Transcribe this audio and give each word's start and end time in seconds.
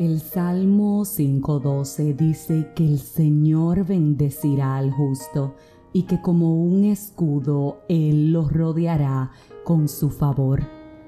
El 0.00 0.20
Salmo 0.20 1.02
5.12 1.02 2.16
dice 2.16 2.68
que 2.74 2.86
el 2.86 2.98
Señor 3.00 3.84
bendecirá 3.84 4.78
al 4.78 4.90
justo 4.90 5.56
y 5.92 6.04
que 6.04 6.22
como 6.22 6.54
un 6.54 6.84
escudo 6.84 7.82
Él 7.86 8.32
los 8.32 8.50
rodeará 8.50 9.32
con 9.62 9.88
su 9.88 10.08
favor. 10.08 10.62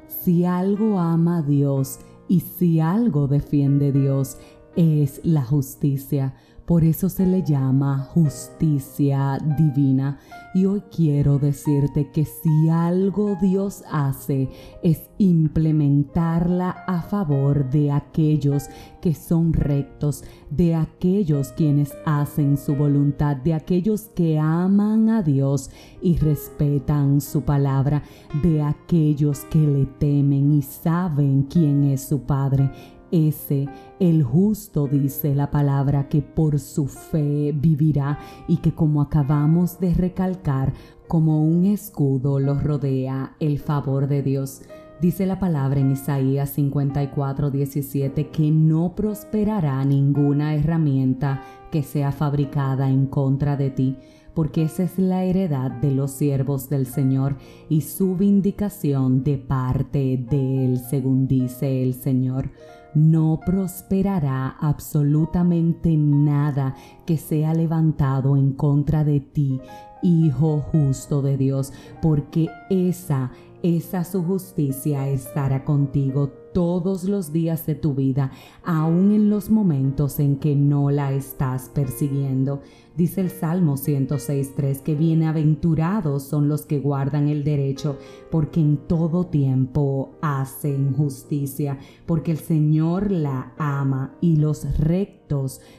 Si 0.09 0.45
algo 0.45 0.99
ama 0.99 1.39
a 1.39 1.43
Dios 1.43 2.01
y 2.29 2.41
si 2.41 2.81
algo 2.81 3.29
defiende 3.29 3.93
Dios, 3.93 4.37
es 4.77 5.21
la 5.25 5.43
justicia 5.43 6.35
por 6.67 6.85
eso 6.85 7.09
se 7.09 7.27
le 7.27 7.43
llama 7.43 7.99
justicia 8.15 9.39
divina. 9.59 10.19
Y 10.55 10.67
hoy 10.67 10.83
quiero 10.95 11.39
decirte 11.39 12.11
que 12.11 12.25
si 12.25 12.69
algo 12.69 13.37
Dios 13.41 13.83
hace 13.91 14.49
es 14.83 15.11
implementarla 15.19 16.71
a 16.87 17.03
favor 17.03 17.69
de 17.71 17.91
aquellos 17.91 18.69
que 19.01 19.13
son 19.15 19.53
rectos, 19.53 20.23
de 20.51 20.75
aquellos 20.77 21.49
quienes 21.53 21.93
hacen 22.05 22.57
su 22.57 22.77
voluntad, 22.77 23.37
de 23.37 23.55
aquellos 23.55 24.03
que 24.15 24.39
aman 24.39 25.09
a 25.09 25.23
Dios 25.23 25.71
y 26.01 26.17
respetan 26.17 27.21
su 27.21 27.43
palabra, 27.43 28.03
de 28.43 28.63
aquellos 28.63 29.41
que 29.47 29.59
le 29.59 29.87
temen 29.87 30.53
y 30.53 30.63
saben 30.63 31.43
quién 31.51 31.85
es 31.85 32.03
su 32.03 32.23
Padre 32.23 32.71
ese, 33.13 33.69
el 34.01 34.25
justo, 34.25 34.89
dice 34.89 35.35
la 35.35 35.51
palabra, 35.51 36.09
que 36.09 36.23
por 36.23 36.59
su 36.59 36.89
fe 36.89 37.53
vivirá 37.55 38.19
y 38.49 38.57
que 38.57 38.75
como 38.75 39.03
acabamos 39.03 39.79
de 39.79 39.95
recalcar, 39.95 40.73
como 41.07 41.45
un 41.45 41.67
escudo 41.67 42.41
lo 42.41 42.59
rodea 42.59 43.37
el 43.39 43.59
favor 43.59 44.09
de 44.09 44.23
Dios. 44.23 44.63
Dice 45.01 45.27
la 45.27 45.39
palabra 45.39 45.81
en 45.81 45.91
Isaías 45.91 46.51
54, 46.51 47.51
17 47.51 48.29
que 48.29 48.51
no 48.51 48.95
prosperará 48.95 49.85
ninguna 49.85 50.55
herramienta 50.55 51.43
que 51.71 51.83
sea 51.83 52.13
fabricada 52.13 52.89
en 52.89 53.07
contra 53.07 53.57
de 53.57 53.71
ti, 53.71 53.97
porque 54.33 54.63
esa 54.63 54.85
es 54.85 54.99
la 54.99 55.25
heredad 55.25 55.71
de 55.71 55.91
los 55.91 56.13
siervos 56.13 56.71
del 56.71 56.87
Señor 56.87 57.37
y 57.69 57.83
su 57.83 58.17
vindicación 58.17 59.25
de 59.25 59.39
parte 59.39 60.25
de 60.31 60.65
él, 60.65 60.79
según 60.79 61.27
dice 61.27 61.83
el 61.83 61.95
Señor 61.95 62.51
no 62.95 63.41
prosperará 63.45 64.57
absolutamente 64.61 65.97
nada 65.97 66.75
que 67.07 67.17
sea 67.17 67.55
levantado 67.55 68.37
en 68.37 68.53
contra 68.53 69.05
de 69.05 69.21
ti, 69.21 69.61
Hijo 70.03 70.65
justo 70.73 71.23
de 71.23 71.37
Dios, 71.37 71.73
porque 72.01 72.49
esa, 72.71 73.31
esa 73.63 74.03
su 74.03 74.25
justicia 74.25 75.09
estará 75.09 75.65
contigo 75.65 76.42
todos 76.53 77.05
los 77.05 77.33
días 77.33 77.67
de 77.67 77.75
tu 77.75 77.95
vida, 77.95 78.31
aun 78.65 79.13
en 79.13 79.31
los 79.31 79.51
momentos 79.51 80.21
en 80.21 80.37
que 80.37 80.55
no 80.55 80.91
la 80.91 81.13
estás 81.13 81.69
persiguiendo. 81.69 82.61
Dice 82.97 83.23
el 83.23 83.31
Salmo 83.31 83.77
106.3 83.77 84.81
que 84.81 84.95
bienaventurados 84.95 86.25
son 86.25 86.49
los 86.49 86.67
que 86.67 86.79
guardan 86.79 87.29
el 87.29 87.43
derecho, 87.43 87.97
porque 88.31 88.61
en 88.61 88.77
todo 88.77 89.25
tiempo 89.25 90.11
hacen 90.21 90.93
justicia, 90.93 91.79
porque 92.05 92.33
el 92.33 92.39
Señor 92.39 93.11
la 93.11 93.55
ama 93.57 94.15
y 94.21 94.37
los 94.37 94.79
rectos 94.79 95.22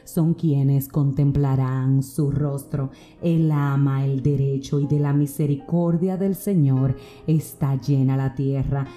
son 0.04 0.34
quienes 0.34 0.88
contemplarán 0.88 2.04
su 2.04 2.32
rostro. 2.32 2.90
Él 3.22 3.52
ama 3.52 4.06
el 4.06 4.22
derecho 4.24 4.80
y 4.80 4.88
de 4.88 5.00
la 5.00 5.14
misericordia 5.14 6.18
del 6.18 6.36
Señor 6.36 6.96
está 7.28 7.80
llena 7.80 8.18
la 8.18 8.36
tierra, 8.36 8.88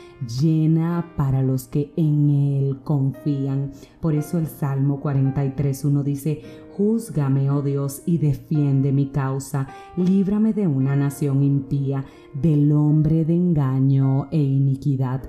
llena 0.41 1.13
para 1.17 1.43
los 1.43 1.69
que 1.69 1.93
en 1.97 2.31
Él 2.31 2.79
confían. 2.83 3.73
Por 4.01 4.15
eso 4.15 4.39
el 4.39 4.47
Salmo 4.47 5.01
43.1 5.03 6.03
dice, 6.03 6.43
Júzgame, 6.77 7.51
oh 7.51 7.63
Dios, 7.63 8.03
y 8.05 8.19
defiende 8.19 8.93
mi 8.93 9.07
causa, 9.07 9.67
líbrame 9.97 10.53
de 10.53 10.67
una 10.67 10.95
nación 10.95 11.43
impía, 11.43 12.05
del 12.35 12.71
hombre 12.73 13.25
de 13.25 13.35
engaño 13.35 14.29
e 14.31 14.39
iniquidad. 14.39 15.23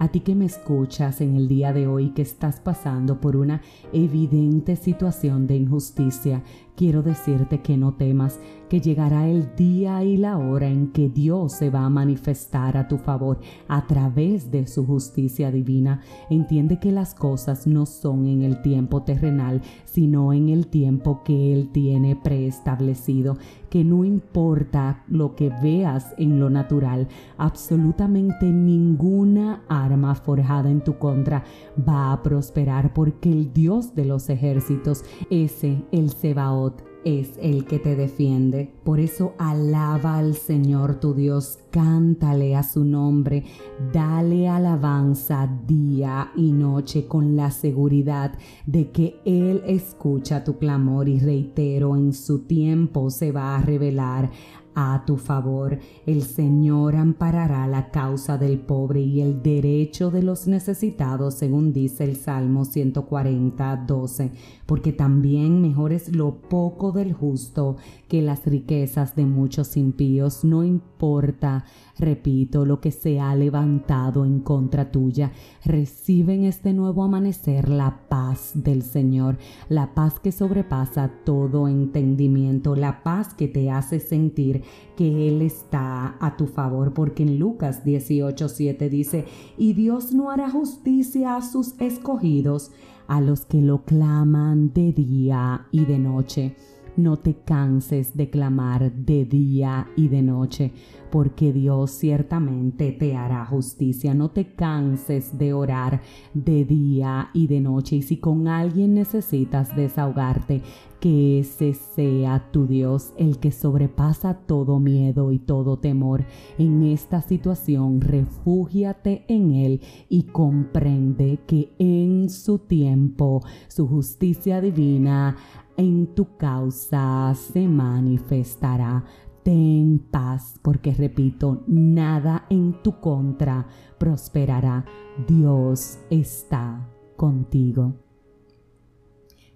A 0.00 0.08
ti 0.08 0.20
que 0.20 0.34
me 0.34 0.46
escuchas 0.46 1.20
en 1.20 1.36
el 1.36 1.46
día 1.46 1.74
de 1.74 1.86
hoy 1.86 2.14
que 2.14 2.22
estás 2.22 2.58
pasando 2.58 3.20
por 3.20 3.36
una 3.36 3.60
evidente 3.92 4.74
situación 4.76 5.46
de 5.46 5.56
injusticia, 5.56 6.42
quiero 6.80 7.02
decirte 7.02 7.60
que 7.60 7.76
no 7.76 7.92
temas, 7.92 8.40
que 8.70 8.80
llegará 8.80 9.28
el 9.28 9.54
día 9.54 10.02
y 10.02 10.16
la 10.16 10.38
hora 10.38 10.66
en 10.66 10.92
que 10.92 11.10
Dios 11.10 11.52
se 11.52 11.68
va 11.68 11.84
a 11.84 11.90
manifestar 11.90 12.78
a 12.78 12.88
tu 12.88 12.96
favor 12.96 13.38
a 13.68 13.86
través 13.86 14.50
de 14.50 14.66
su 14.66 14.86
justicia 14.86 15.50
divina. 15.50 16.00
Entiende 16.30 16.78
que 16.78 16.90
las 16.90 17.14
cosas 17.14 17.66
no 17.66 17.84
son 17.84 18.24
en 18.24 18.40
el 18.44 18.62
tiempo 18.62 19.02
terrenal, 19.02 19.60
sino 19.84 20.32
en 20.32 20.48
el 20.48 20.68
tiempo 20.68 21.22
que 21.22 21.52
Él 21.52 21.68
tiene 21.70 22.16
preestablecido, 22.16 23.36
que 23.68 23.84
no 23.84 24.04
importa 24.04 25.04
lo 25.06 25.36
que 25.36 25.50
veas 25.62 26.14
en 26.16 26.40
lo 26.40 26.48
natural, 26.48 27.08
absolutamente 27.36 28.46
ninguna 28.46 29.64
arma 29.68 30.14
forjada 30.14 30.70
en 30.70 30.80
tu 30.80 30.96
contra 30.96 31.44
va 31.86 32.12
a 32.12 32.22
prosperar 32.22 32.94
porque 32.94 33.30
el 33.30 33.52
Dios 33.52 33.94
de 33.94 34.06
los 34.06 34.30
ejércitos, 34.30 35.04
ese, 35.28 35.82
el 35.92 36.10
Sebaot, 36.10 36.69
es 37.04 37.38
el 37.40 37.64
que 37.64 37.78
te 37.78 37.96
defiende. 37.96 38.72
Por 38.84 39.00
eso 39.00 39.34
alaba 39.38 40.18
al 40.18 40.34
Señor 40.34 41.00
tu 41.00 41.14
Dios, 41.14 41.58
cántale 41.70 42.56
a 42.56 42.62
su 42.62 42.84
nombre, 42.84 43.44
dale 43.92 44.48
alabanza 44.48 45.48
día 45.66 46.30
y 46.36 46.52
noche 46.52 47.06
con 47.06 47.36
la 47.36 47.50
seguridad 47.50 48.32
de 48.66 48.90
que 48.90 49.20
Él 49.24 49.62
escucha 49.66 50.44
tu 50.44 50.58
clamor 50.58 51.08
y 51.08 51.18
reitero, 51.18 51.96
en 51.96 52.12
su 52.12 52.40
tiempo 52.40 53.10
se 53.10 53.32
va 53.32 53.56
a 53.56 53.62
revelar 53.62 54.30
a 54.74 55.04
tu 55.06 55.16
favor. 55.16 55.78
El 56.06 56.22
Señor 56.22 56.96
amparará 56.96 57.66
la 57.66 57.90
causa 57.90 58.38
del 58.38 58.58
pobre 58.60 59.00
y 59.00 59.20
el 59.20 59.42
derecho 59.42 60.10
de 60.10 60.22
los 60.22 60.46
necesitados, 60.46 61.34
según 61.34 61.72
dice 61.72 62.04
el 62.04 62.16
Salmo 62.16 62.64
140, 62.64 63.84
12, 63.86 64.32
porque 64.66 64.92
también 64.92 65.60
mejor 65.60 65.92
es 65.92 66.14
lo 66.14 66.40
poco 66.42 66.92
del 66.92 67.12
justo 67.12 67.76
que 68.08 68.22
las 68.22 68.44
riquezas 68.44 69.16
de 69.16 69.26
muchos 69.26 69.76
impíos. 69.76 70.44
No 70.44 70.64
importa, 70.64 71.64
repito, 71.98 72.64
lo 72.64 72.80
que 72.80 72.90
se 72.90 73.20
ha 73.20 73.34
levantado 73.34 74.24
en 74.24 74.40
contra 74.40 74.90
tuya. 74.90 75.32
Recibe 75.64 76.34
en 76.34 76.44
este 76.44 76.72
nuevo 76.72 77.04
amanecer 77.04 77.68
la 77.68 78.08
paz 78.08 78.52
del 78.54 78.82
Señor, 78.82 79.38
la 79.68 79.94
paz 79.94 80.20
que 80.20 80.32
sobrepasa 80.32 81.10
todo 81.24 81.68
entendimiento, 81.68 82.76
la 82.76 83.02
paz 83.02 83.34
que 83.34 83.48
te 83.48 83.70
hace 83.70 84.00
sentir 84.00 84.59
que 84.96 85.28
Él 85.28 85.42
está 85.42 86.16
a 86.20 86.36
tu 86.36 86.46
favor, 86.46 86.92
porque 86.92 87.22
en 87.22 87.38
Lucas 87.38 87.84
18:7 87.84 88.88
dice, 88.88 89.24
y 89.56 89.72
Dios 89.72 90.12
no 90.12 90.30
hará 90.30 90.50
justicia 90.50 91.36
a 91.36 91.42
sus 91.42 91.74
escogidos, 91.80 92.70
a 93.06 93.20
los 93.20 93.44
que 93.44 93.60
lo 93.60 93.84
claman 93.84 94.72
de 94.72 94.92
día 94.92 95.66
y 95.72 95.84
de 95.84 95.98
noche. 95.98 96.56
No 96.96 97.18
te 97.18 97.34
canses 97.34 98.16
de 98.16 98.30
clamar 98.30 98.92
de 98.92 99.24
día 99.24 99.88
y 99.96 100.08
de 100.08 100.22
noche, 100.22 100.72
porque 101.10 101.52
Dios 101.52 101.90
ciertamente 101.92 102.92
te 102.92 103.16
hará 103.16 103.44
justicia. 103.44 104.14
No 104.14 104.30
te 104.30 104.54
canses 104.54 105.38
de 105.38 105.52
orar 105.52 106.00
de 106.34 106.64
día 106.64 107.30
y 107.32 107.46
de 107.46 107.60
noche. 107.60 107.96
Y 107.96 108.02
si 108.02 108.18
con 108.18 108.48
alguien 108.48 108.94
necesitas 108.94 109.74
desahogarte, 109.74 110.62
que 111.00 111.40
ese 111.40 111.72
sea 111.72 112.50
tu 112.52 112.66
Dios, 112.66 113.14
el 113.16 113.38
que 113.38 113.50
sobrepasa 113.50 114.34
todo 114.34 114.78
miedo 114.78 115.32
y 115.32 115.38
todo 115.38 115.78
temor. 115.78 116.26
En 116.58 116.82
esta 116.82 117.22
situación, 117.22 118.02
refúgiate 118.02 119.24
en 119.28 119.52
Él 119.52 119.80
y 120.08 120.24
comprende 120.24 121.40
que 121.46 121.72
en 121.78 122.28
su 122.28 122.58
tiempo, 122.58 123.42
su 123.68 123.88
justicia 123.88 124.60
divina 124.60 125.36
en 125.76 126.14
tu 126.14 126.36
causa 126.36 127.34
se 127.34 127.66
manifestará. 127.66 129.04
Ten 129.42 129.98
paz, 130.10 130.58
porque 130.62 130.92
repito, 130.92 131.62
nada 131.66 132.46
en 132.50 132.82
tu 132.82 133.00
contra 133.00 133.66
prosperará. 133.98 134.84
Dios 135.26 135.98
está 136.10 136.86
contigo. 137.16 137.94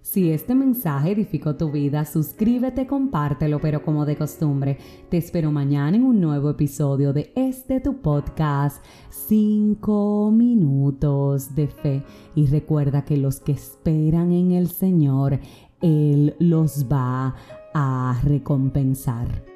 Si 0.05 0.29
este 0.29 0.53
mensaje 0.53 1.13
edificó 1.13 1.55
tu 1.55 1.71
vida, 1.71 2.05
suscríbete, 2.05 2.85
compártelo, 2.85 3.59
pero 3.59 3.81
como 3.81 4.05
de 4.05 4.15
costumbre, 4.15 4.77
te 5.09 5.17
espero 5.17 5.51
mañana 5.51 5.97
en 5.97 6.03
un 6.03 6.21
nuevo 6.21 6.51
episodio 6.51 7.11
de 7.11 7.33
este 7.35 7.79
tu 7.79 8.03
podcast, 8.03 8.85
5 9.09 10.31
minutos 10.31 11.55
de 11.55 11.67
fe. 11.67 12.03
Y 12.35 12.45
recuerda 12.45 13.03
que 13.03 13.17
los 13.17 13.39
que 13.39 13.53
esperan 13.53 14.31
en 14.31 14.51
el 14.51 14.67
Señor, 14.67 15.39
él 15.81 16.35
los 16.39 16.85
va 16.91 17.35
a 17.73 18.19
recompensar. 18.23 19.54